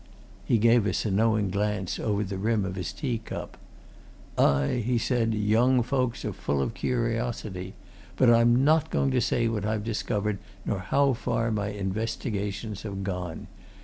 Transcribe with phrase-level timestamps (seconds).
[0.43, 3.55] He gave us a knowing glance over the rim of his tea cup.
[4.35, 5.35] "Aye!" he said.
[5.35, 7.75] "Young folks are full of curiosity.
[8.15, 13.03] But I'm not going to say what I've discovered, nor how far my investigations have
[13.03, 13.45] gone.